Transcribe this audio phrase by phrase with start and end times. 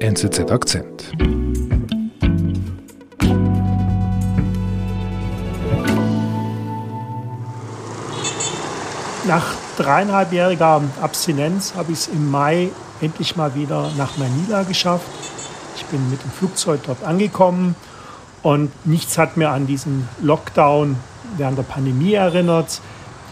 [0.00, 1.12] NZZ Akzent.
[9.26, 9.44] Nach
[9.76, 15.08] dreieinhalbjähriger Abstinenz habe ich es im Mai endlich mal wieder nach Manila geschafft.
[15.74, 17.74] Ich bin mit dem Flugzeug dort angekommen
[18.44, 20.94] und nichts hat mir an diesen Lockdown
[21.36, 22.80] während der Pandemie erinnert.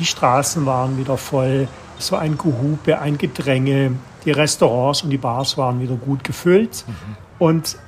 [0.01, 1.69] Die Straßen waren wieder voll,
[2.01, 3.93] so ein Gehupe, ein Gedränge.
[4.27, 6.84] Die Restaurants und die Bars waren wieder gut gefüllt.
[6.86, 6.93] Mhm.
[7.39, 7.79] Und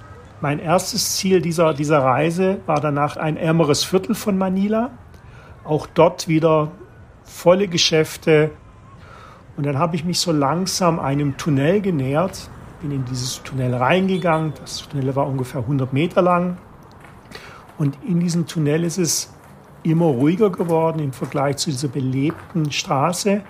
[0.40, 4.90] mein erstes Ziel dieser, dieser Reise war danach ein ärmeres Viertel von Manila.
[5.64, 6.70] Auch dort wieder
[7.24, 8.52] volle Geschäfte.
[9.56, 12.48] Und dann habe ich mich so langsam einem Tunnel genähert,
[12.80, 14.52] bin in dieses Tunnel reingegangen.
[14.60, 16.56] Das Tunnel war ungefähr 100 Meter lang.
[17.76, 19.34] Und in diesem Tunnel ist es
[19.82, 23.42] immer ruhiger geworden im Vergleich zu dieser belebten Straße.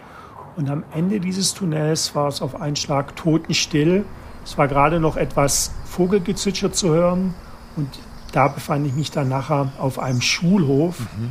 [0.58, 4.04] Und am Ende dieses Tunnels war es auf einen Schlag totenstill.
[4.44, 7.32] Es war gerade noch etwas Vogelgezwitscher zu hören.
[7.76, 7.88] Und
[8.32, 10.98] da befand ich mich dann nachher auf einem Schulhof.
[10.98, 11.30] Mhm.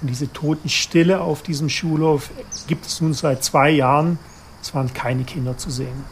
[0.00, 2.30] Und diese Totenstille auf diesem Schulhof
[2.68, 4.20] gibt es nun seit zwei Jahren.
[4.62, 6.04] Es waren keine Kinder zu sehen.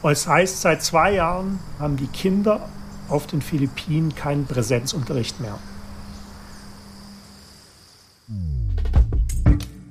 [0.00, 2.66] Und das heißt, seit zwei Jahren haben die Kinder
[3.10, 5.58] auf den Philippinen keinen Präsenzunterricht mehr.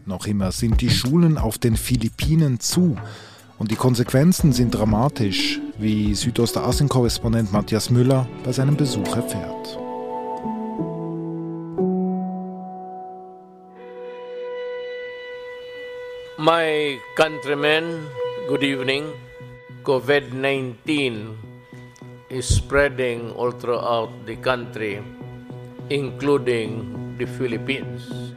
[0.06, 2.98] Noch immer sind die Schulen auf den Philippinen zu.
[3.58, 9.80] Und die Konsequenzen sind dramatisch, wie Südostasien-Korrespondent Matthias Müller bei seinem Besuch erfährt.
[16.38, 18.06] My countrymen,
[18.50, 19.06] good evening.
[19.84, 21.38] COVID 19
[22.30, 25.02] is spreading all throughout the country,
[25.90, 28.34] including the Philippines.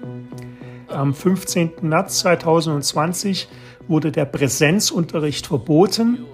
[0.89, 1.73] Am 15.
[1.83, 3.49] März 2020
[3.89, 6.25] wurde der Präsenzunterricht verboten.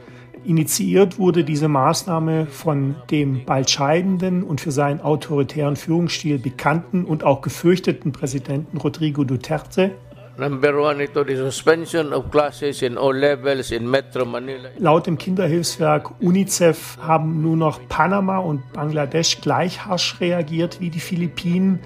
[0.45, 7.25] Initiiert wurde diese Maßnahme von dem bald scheidenden und für seinen autoritären Führungsstil bekannten und
[7.25, 9.93] auch gefürchteten Präsidenten Rodrigo Duterte.
[10.37, 14.71] Number one, ito the suspension of classes in all levels in Metro Manila.
[14.79, 21.01] Laut dem Kinderhilfswerk UNICEF haben nur noch Panama und Bangladesch gleich harsch reagiert wie die
[21.01, 21.81] Philippinen.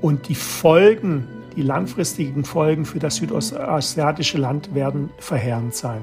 [0.00, 6.02] Und die Folgen die langfristigen Folgen für das südostasiatische Land werden verheerend sein.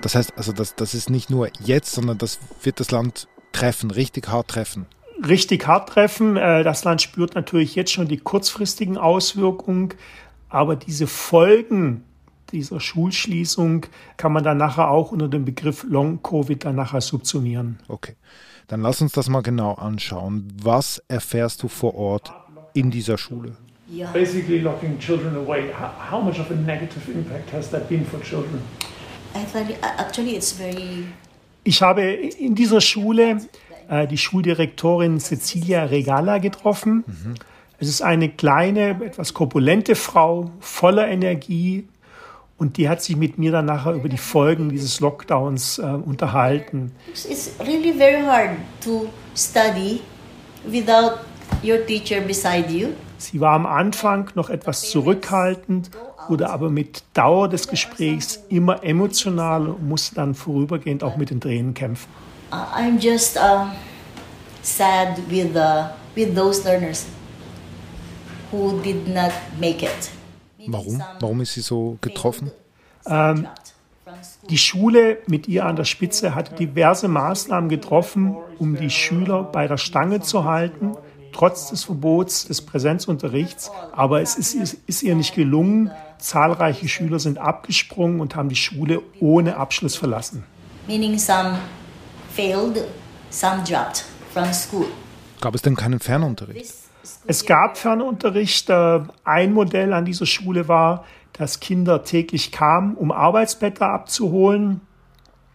[0.00, 3.90] Das heißt also, das, das ist nicht nur jetzt, sondern das wird das Land treffen,
[3.90, 4.86] richtig hart treffen.
[5.26, 6.36] Richtig hart treffen.
[6.36, 9.94] Äh, das Land spürt natürlich jetzt schon die kurzfristigen Auswirkungen,
[10.50, 12.04] aber diese Folgen
[12.52, 17.78] dieser Schulschließung kann man dann nachher auch unter dem Begriff Long-Covid dann nachher subsumieren.
[17.88, 18.14] Okay.
[18.68, 20.48] Dann lass uns das mal genau anschauen.
[20.62, 22.32] Was erfährst du vor Ort
[22.72, 23.56] in dieser Schule?
[23.92, 24.10] Yeah.
[24.12, 25.70] Basically locking children away.
[26.10, 28.62] How much of a negative impact has that been for children?
[29.34, 31.04] Actually, it's very
[31.64, 33.38] ich habe in dieser Schule
[33.88, 37.04] äh, die Schuldirektorin Cecilia Regala getroffen.
[37.06, 37.34] Mhm.
[37.78, 41.88] Es ist eine kleine, etwas korpulente Frau, voller Energie,
[42.64, 46.92] und die hat sich mit mir dann nachher über die Folgen dieses Lockdowns äh, unterhalten.
[47.12, 48.52] It's really very hard
[48.82, 50.00] to study
[50.66, 51.18] without
[51.62, 52.88] your teacher beside you.
[53.18, 55.90] Sie war am Anfang noch etwas zurückhaltend,
[56.26, 61.42] wurde aber mit Dauer des Gesprächs immer emotionaler und musste dann vorübergehend auch mit den
[61.42, 62.08] Tränen kämpfen.
[62.50, 63.66] I'm just uh,
[64.62, 67.04] sad with, uh, with those learners
[68.50, 70.13] who did not make it.
[70.66, 71.02] Warum?
[71.20, 72.50] Warum ist sie so getroffen?
[73.06, 73.46] Ähm,
[74.50, 79.66] die Schule mit ihr an der Spitze hat diverse Maßnahmen getroffen, um die Schüler bei
[79.66, 80.94] der Stange zu halten,
[81.32, 83.70] trotz des Verbots des Präsenzunterrichts.
[83.92, 85.90] Aber es ist, ist ihr nicht gelungen.
[86.18, 90.44] Zahlreiche Schüler sind abgesprungen und haben die Schule ohne Abschluss verlassen.
[90.86, 91.58] Meaning some
[92.34, 92.84] failed,
[93.30, 94.86] some dropped from school.
[95.40, 96.83] Gab es denn keinen Fernunterricht?
[97.26, 98.70] Es gab Fernunterricht.
[98.70, 104.80] Äh, ein Modell an dieser Schule war, dass Kinder täglich kamen, um Arbeitsblätter abzuholen.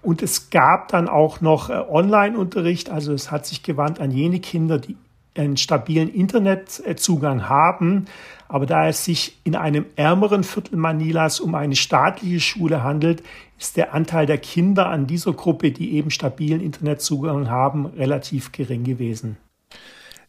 [0.01, 2.89] Und es gab dann auch noch äh, Online-Unterricht.
[2.89, 4.97] Also es hat sich gewandt an jene Kinder, die
[5.35, 8.05] einen stabilen Internetzugang haben.
[8.47, 13.23] Aber da es sich in einem ärmeren Viertel Manilas um eine staatliche Schule handelt,
[13.57, 18.83] ist der Anteil der Kinder an dieser Gruppe, die eben stabilen Internetzugang haben, relativ gering
[18.83, 19.37] gewesen.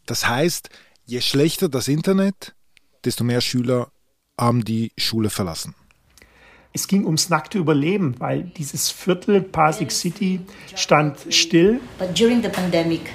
[0.07, 0.71] Das heißt,
[1.11, 2.55] je schlechter das Internet,
[3.05, 3.91] desto mehr Schüler
[4.39, 5.75] haben die Schule verlassen.
[6.73, 10.41] Es ging ums nackte Überleben, weil dieses Viertel Pasig City
[10.77, 11.81] stand still.
[11.99, 13.11] But during the pandemic,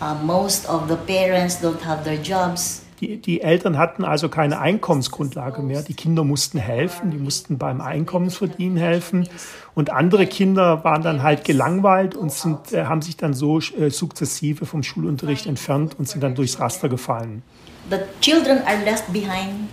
[0.00, 2.82] uh, most of the parents don't have their jobs.
[3.00, 5.82] Die, die Eltern hatten also keine Einkommensgrundlage mehr.
[5.82, 9.28] Die Kinder mussten helfen, die mussten beim Einkommensverdienen helfen.
[9.74, 13.90] Und andere Kinder waren dann halt gelangweilt und sind, äh, haben sich dann so äh,
[13.90, 17.42] sukzessive vom Schulunterricht entfernt und sind dann durchs Raster gefallen.
[17.90, 19.68] The children are left behind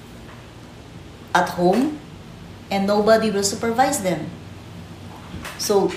[1.31, 1.92] at home
[2.70, 4.20] and nobody will supervise them.
[5.58, 5.92] So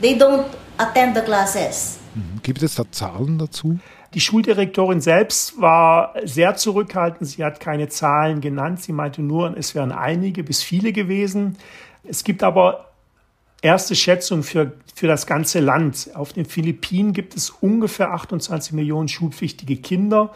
[0.00, 0.46] they don't
[0.78, 1.98] attend the classes.
[2.14, 2.40] Mhm.
[2.42, 3.78] Gibt es da Zahlen dazu?
[4.14, 7.28] Die Schuldirektorin selbst war sehr zurückhaltend.
[7.28, 8.82] Sie hat keine Zahlen genannt.
[8.82, 11.56] Sie meinte nur, es wären einige bis viele gewesen.
[12.02, 12.90] Es gibt aber
[13.62, 16.10] erste Schätzung für, für das ganze Land.
[16.14, 20.34] Auf den Philippinen gibt es ungefähr 28 Millionen schulpflichtige Kinder.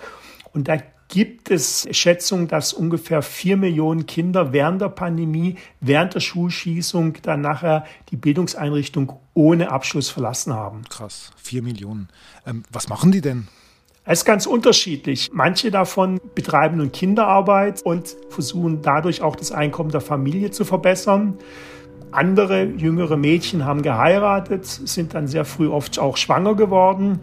[0.53, 0.77] Und da
[1.09, 7.41] gibt es Schätzungen, dass ungefähr vier Millionen Kinder während der Pandemie, während der Schulschließung dann
[7.41, 10.83] nachher die Bildungseinrichtung ohne Abschluss verlassen haben.
[10.89, 12.09] Krass, vier Millionen.
[12.47, 13.49] Ähm, was machen die denn?
[14.07, 15.31] Es ist ganz unterschiedlich.
[15.33, 21.39] Manche davon betreiben nun Kinderarbeit und versuchen dadurch auch das Einkommen der Familie zu verbessern.
[22.11, 27.21] Andere jüngere Mädchen haben geheiratet, sind dann sehr früh oft auch schwanger geworden.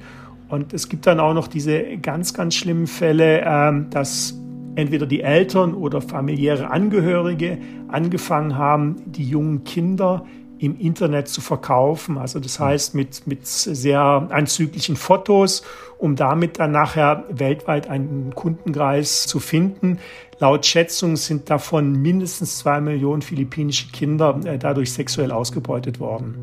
[0.50, 4.34] Und es gibt dann auch noch diese ganz, ganz schlimmen Fälle, ähm, dass
[4.74, 10.26] entweder die Eltern oder familiäre Angehörige angefangen haben, die jungen Kinder
[10.62, 12.20] im Internet zu verkaufen.
[12.20, 15.64] Also das heißt mit, mit sehr anzüglichen Fotos,
[15.98, 19.98] um damit dann nachher weltweit einen Kundenkreis zu finden.
[20.40, 26.36] Laut Schätzung sind davon mindestens zwei Millionen philippinische Kinder äh, dadurch sexuell ausgebeutet worden.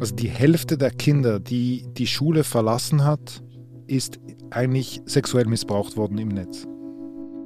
[0.00, 3.42] Also die Hälfte der Kinder, die die Schule verlassen hat,
[3.86, 4.18] ist
[4.50, 6.66] eigentlich sexuell missbraucht worden im Netz.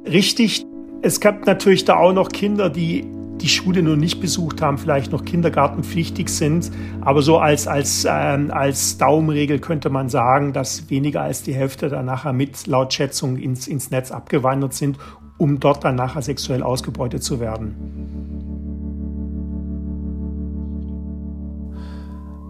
[0.07, 0.65] Richtig.
[1.03, 3.05] Es gab natürlich da auch noch Kinder, die
[3.41, 6.71] die Schule nur nicht besucht haben, vielleicht noch kindergartenpflichtig sind.
[7.01, 11.89] Aber so als, als, ähm, als Daumenregel könnte man sagen, dass weniger als die Hälfte
[11.89, 14.99] dann nachher mit laut Schätzung ins, ins Netz abgewandert sind,
[15.37, 17.75] um dort dann nachher sexuell ausgebeutet zu werden.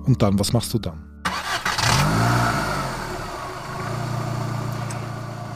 [0.07, 1.08] Und dann, was machst du dann?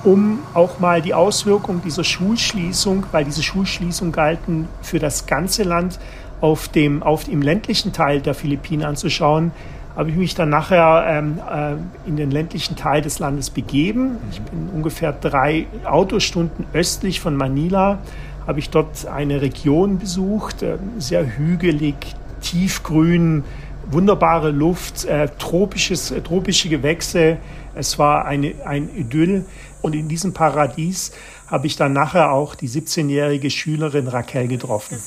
[0.04, 5.98] Um auch mal die Auswirkungen dieser Schulschließung, weil diese Schulschließung galten für das ganze Land,
[6.40, 9.52] auf dem, auf, im ländlichen Teil der Philippinen anzuschauen,
[9.94, 14.16] habe ich mich dann nachher ähm, äh, in den ländlichen Teil des Landes begeben.
[14.30, 17.98] Ich bin ungefähr drei Autostunden östlich von Manila,
[18.46, 21.94] habe ich dort eine Region besucht, äh, sehr hügelig,
[22.40, 23.44] tiefgrün,
[23.92, 27.38] wunderbare Luft, äh, tropisches, äh, tropische Gewächse.
[27.74, 29.44] Es war eine, ein Idyll.
[29.80, 31.12] Und in diesem Paradies
[31.46, 34.98] habe ich dann nachher auch die 17-jährige Schülerin Raquel getroffen.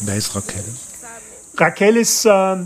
[0.00, 0.64] Wer ist Raquel?
[1.56, 2.56] Raquel ist, äh,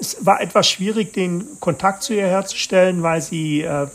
[0.00, 3.86] es war etwas schwierig, den Kontakt zu ihr herzustellen, weil sie äh,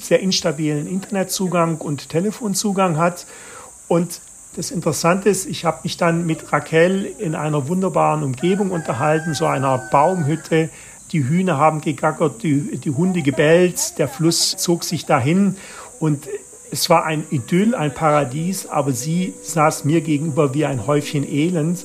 [0.00, 3.26] sehr instabilen Internetzugang und Telefonzugang hat.
[3.88, 4.20] Und
[4.54, 9.46] das Interessante ist, ich habe mich dann mit Raquel in einer wunderbaren Umgebung unterhalten, so
[9.46, 10.70] einer Baumhütte
[11.12, 15.56] die Hühner haben gegackert, die, die Hunde gebellt, der Fluss zog sich dahin
[16.00, 16.26] und
[16.70, 21.84] es war ein Idyll, ein Paradies, aber sie saß mir gegenüber wie ein Häufchen Elend,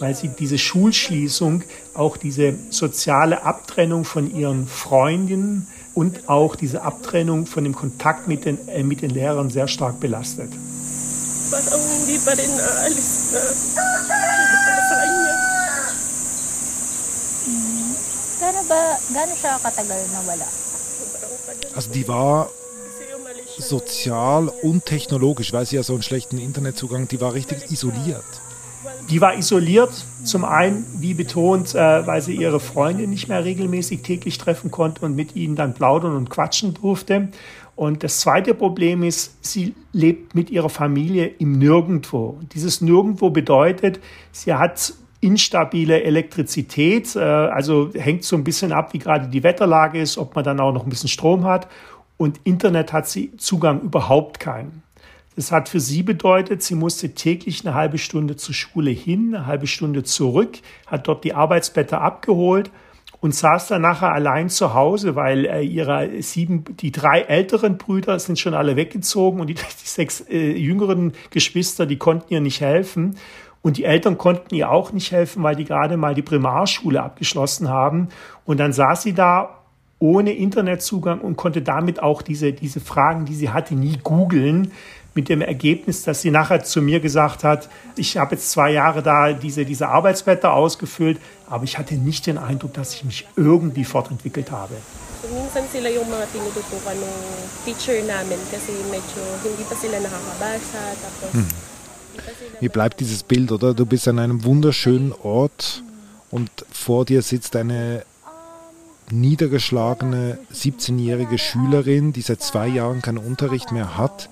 [0.00, 1.62] weil sie diese Schulschließung,
[1.94, 8.44] auch diese soziale Abtrennung von ihren Freundinnen und auch diese Abtrennung von dem Kontakt mit
[8.44, 10.50] den, äh, mit den Lehrern sehr stark belastet.
[11.48, 13.40] Parang hindi pa rin naalis na
[19.12, 20.48] gaano siya katagal nawala?
[21.74, 22.50] Also die war
[23.58, 28.24] sozial und technologisch, weil sie ja so einen schlechten Internetzugang, die war richtig isoliert.
[29.10, 29.90] Die war isoliert,
[30.22, 35.04] zum einen, wie betont, äh, weil sie ihre Freunde nicht mehr regelmäßig täglich treffen konnte
[35.04, 37.28] und mit ihnen dann plaudern und quatschen durfte.
[37.78, 42.40] Und das zweite Problem ist, sie lebt mit ihrer Familie im Nirgendwo.
[42.52, 44.00] Dieses Nirgendwo bedeutet,
[44.32, 47.14] sie hat instabile Elektrizität.
[47.14, 50.58] Äh, also hängt so ein bisschen ab, wie gerade die Wetterlage ist, ob man dann
[50.58, 51.68] auch noch ein bisschen Strom hat.
[52.16, 54.82] Und Internet hat sie Zugang überhaupt keinen.
[55.36, 59.46] Das hat für sie bedeutet, sie musste täglich eine halbe Stunde zur Schule hin, eine
[59.46, 60.58] halbe Stunde zurück,
[60.88, 62.72] hat dort die Arbeitsblätter abgeholt
[63.20, 68.18] und saß dann nachher allein zu Hause, weil äh, ihre sieben, die drei älteren Brüder
[68.18, 72.60] sind schon alle weggezogen und die, die sechs äh, jüngeren Geschwister, die konnten ihr nicht
[72.60, 73.16] helfen.
[73.60, 77.68] Und die Eltern konnten ihr auch nicht helfen, weil die gerade mal die Primarschule abgeschlossen
[77.68, 78.08] haben.
[78.44, 79.58] Und dann saß sie da
[79.98, 84.70] ohne Internetzugang und konnte damit auch diese, diese Fragen, die sie hatte, nie googeln.
[85.14, 89.02] mit dem Ergebnis, dass sie nachher zu mir gesagt hat, ich habe jetzt zwei Jahre
[89.02, 91.18] da diese, diese Arbeitsblätter ausgefüllt,
[91.48, 94.76] aber ich hatte nicht den Eindruck, dass ich mich irgendwie fortentwickelt habe.
[95.26, 97.18] minsan sila yung mga tinututukan ng
[97.66, 100.82] teacher namin kasi medyo hindi pa sila nakakabasa.
[100.94, 101.50] Tapos, hm.
[102.60, 103.74] Wie bleibt dieses Bild, oder?
[103.74, 105.82] Du bist an einem wunderschönen Ort
[106.30, 108.04] und vor dir sitzt eine
[109.10, 114.28] niedergeschlagene 17-jährige Schülerin, die seit zwei Jahren keinen Unterricht mehr hat.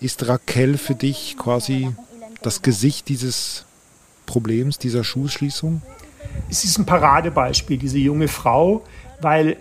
[0.00, 1.90] Ist Raquel für dich quasi
[2.42, 3.64] das Gesicht dieses
[4.26, 5.82] Problems, dieser Schulschließung?
[6.48, 8.82] Es ist ein Paradebeispiel, diese junge Frau,
[9.20, 9.56] weil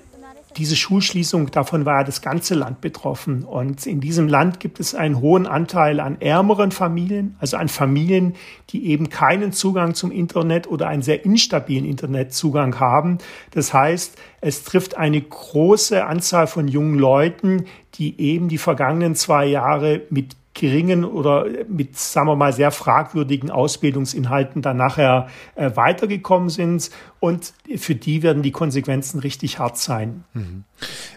[0.57, 3.43] diese Schulschließung, davon war ja das ganze Land betroffen.
[3.43, 8.35] Und in diesem Land gibt es einen hohen Anteil an ärmeren Familien, also an Familien,
[8.71, 13.19] die eben keinen Zugang zum Internet oder einen sehr instabilen Internetzugang haben.
[13.51, 19.45] Das heißt, es trifft eine große Anzahl von jungen Leuten, die eben die vergangenen zwei
[19.45, 26.49] Jahre mit geringen oder mit, sagen wir mal, sehr fragwürdigen Ausbildungsinhalten dann nachher äh, weitergekommen
[26.49, 26.91] sind.
[27.19, 30.25] Und für die werden die Konsequenzen richtig hart sein.
[30.33, 30.65] Mhm.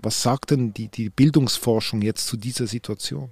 [0.02, 3.30] Was sagt denn die, die Bildungsforschung jetzt zu dieser Situation?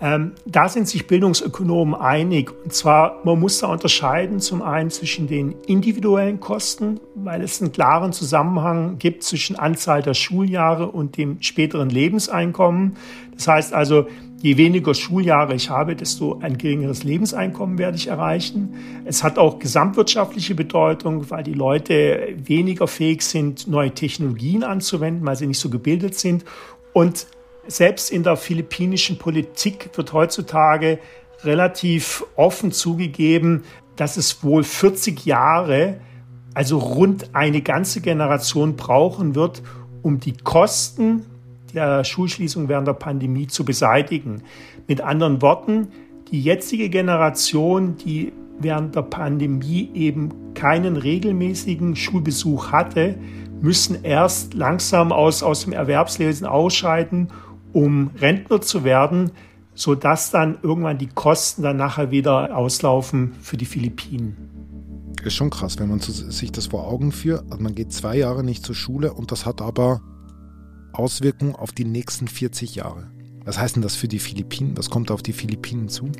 [0.00, 2.52] Ähm, da sind sich Bildungsökonomen einig.
[2.64, 7.72] Und zwar, man muss da unterscheiden zum einen zwischen den individuellen Kosten, weil es einen
[7.72, 12.96] klaren Zusammenhang gibt zwischen Anzahl der Schuljahre und dem späteren Lebenseinkommen.
[13.34, 14.06] Das heißt also,
[14.44, 18.74] je weniger Schuljahre ich habe, desto ein geringeres Lebenseinkommen werde ich erreichen.
[19.06, 25.36] Es hat auch gesamtwirtschaftliche Bedeutung, weil die Leute weniger fähig sind, neue Technologien anzuwenden, weil
[25.36, 26.44] sie nicht so gebildet sind.
[26.92, 27.26] Und
[27.66, 30.98] selbst in der philippinischen Politik wird heutzutage
[31.42, 33.62] relativ offen zugegeben,
[33.96, 36.02] dass es wohl 40 Jahre,
[36.52, 39.62] also rund eine ganze Generation brauchen wird,
[40.02, 41.24] um die Kosten
[41.74, 44.42] der Schulschließung während der Pandemie zu beseitigen.
[44.88, 45.88] Mit anderen Worten,
[46.30, 53.16] die jetzige Generation, die während der Pandemie eben keinen regelmäßigen Schulbesuch hatte,
[53.60, 57.28] müssen erst langsam aus, aus dem Erwerbslesen ausscheiden
[57.74, 59.32] um Rentner zu werden,
[59.74, 64.36] sodass dann irgendwann die Kosten dann nachher wieder auslaufen für die Philippinen.
[65.22, 67.44] Ist schon krass, wenn man sich das vor Augen führt.
[67.50, 70.00] Also man geht zwei Jahre nicht zur Schule und das hat aber
[70.94, 73.08] Auswirkungen auf die nächsten 40 Jahre.
[73.44, 74.76] Was heißt denn das für die Philippinen?
[74.76, 76.10] Was kommt auf die Philippinen zu?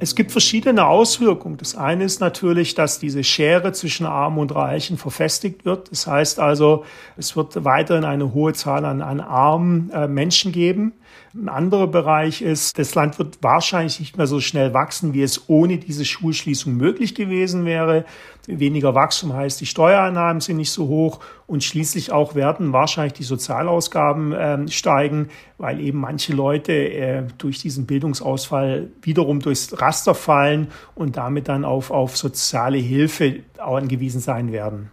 [0.00, 1.56] Es gibt verschiedene Auswirkungen.
[1.56, 5.90] Das eine ist natürlich, dass diese Schere zwischen Armen und Reichen verfestigt wird.
[5.90, 6.84] Das heißt also,
[7.16, 10.94] es wird weiterhin eine hohe Zahl an, an armen äh, Menschen geben.
[11.36, 15.48] Ein anderer Bereich ist, das Land wird wahrscheinlich nicht mehr so schnell wachsen, wie es
[15.48, 18.04] ohne diese Schulschließung möglich gewesen wäre.
[18.46, 23.24] Weniger Wachstum heißt, die Steuereinnahmen sind nicht so hoch und schließlich auch werden wahrscheinlich die
[23.24, 30.68] Sozialausgaben äh, steigen, weil eben manche Leute äh, durch diesen Bildungsausfall wiederum durchs Raster fallen
[30.94, 34.90] und damit dann auf, auf soziale Hilfe angewiesen sein werden.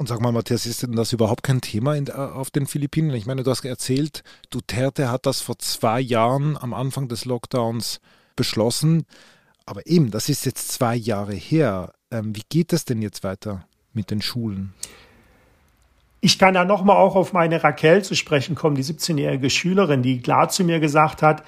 [0.00, 3.10] Und sag mal, Matthias, ist denn das überhaupt kein Thema in, äh, auf den Philippinen?
[3.10, 8.00] Ich meine, du hast erzählt, Duterte hat das vor zwei Jahren am Anfang des Lockdowns
[8.34, 9.04] beschlossen.
[9.66, 11.92] Aber eben, das ist jetzt zwei Jahre her.
[12.10, 14.72] Ähm, wie geht es denn jetzt weiter mit den Schulen?
[16.22, 20.22] Ich kann da nochmal auch auf meine Raquel zu sprechen kommen, die 17-jährige Schülerin, die
[20.22, 21.42] klar zu mir gesagt hat,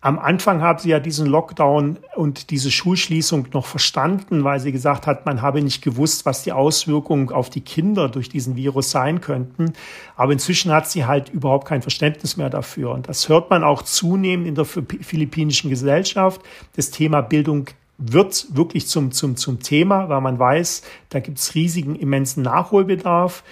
[0.00, 5.06] am Anfang haben sie ja diesen Lockdown und diese Schulschließung noch verstanden, weil sie gesagt
[5.06, 9.20] hat, man habe nicht gewusst, was die Auswirkungen auf die Kinder durch diesen Virus sein
[9.20, 9.72] könnten.
[10.14, 12.92] Aber inzwischen hat sie halt überhaupt kein Verständnis mehr dafür.
[12.92, 16.40] Und das hört man auch zunehmend in der philippinischen Gesellschaft.
[16.76, 17.66] Das Thema Bildung
[17.98, 23.42] wird wirklich zum, zum, zum Thema, weil man weiß, da gibt es riesigen, immensen Nachholbedarf.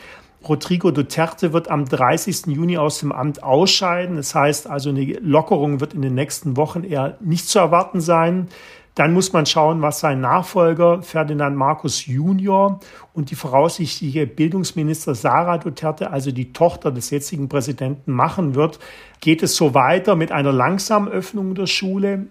[0.49, 2.47] Rodrigo Duterte wird am 30.
[2.47, 4.17] Juni aus dem Amt ausscheiden.
[4.17, 8.49] Das heißt also, eine Lockerung wird in den nächsten Wochen eher nicht zu erwarten sein.
[8.95, 12.79] Dann muss man schauen, was sein Nachfolger Ferdinand Marcos Junior
[13.13, 18.79] und die voraussichtliche Bildungsminister Sarah Duterte, also die Tochter des jetzigen Präsidenten, machen wird.
[19.21, 22.27] Geht es so weiter mit einer langsamen Öffnung der Schule?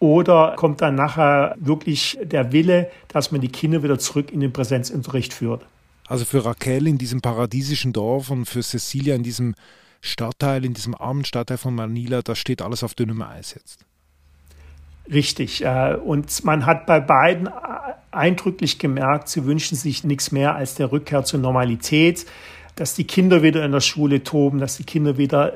[0.00, 4.52] Oder kommt dann nachher wirklich der Wille, dass man die Kinder wieder zurück in den
[4.52, 5.66] Präsenzunterricht führt?
[6.08, 9.54] Also für Raquel in diesem paradiesischen Dorf und für Cecilia in diesem
[10.00, 13.84] Stadtteil, in diesem armen Stadtteil von Manila, da steht alles auf dünnem Eis jetzt.
[15.12, 15.64] Richtig.
[15.64, 17.48] Äh, und man hat bei beiden
[18.10, 22.26] eindrücklich gemerkt, sie wünschen sich nichts mehr als der Rückkehr zur Normalität,
[22.74, 25.52] dass die Kinder wieder in der Schule toben, dass die Kinder wieder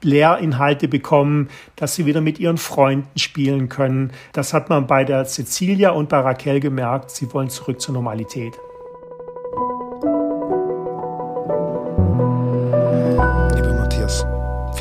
[0.00, 4.12] Lehrinhalte bekommen, dass sie wieder mit ihren Freunden spielen können.
[4.32, 7.12] Das hat man bei der Cecilia und bei Raquel gemerkt.
[7.12, 8.54] Sie wollen zurück zur Normalität.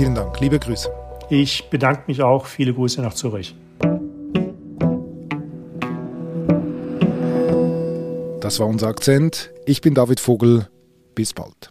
[0.01, 0.39] Vielen Dank.
[0.39, 0.89] Liebe Grüße.
[1.29, 2.48] Ich bedanke mich auch.
[2.48, 3.55] Viele Grüße nach Zürich.
[8.39, 9.51] Das war unser Akzent.
[9.67, 10.67] Ich bin David Vogel.
[11.13, 11.70] Bis bald.